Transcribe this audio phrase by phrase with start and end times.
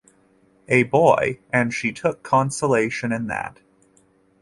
[0.67, 3.59] “A boy.” And she took consolation in that.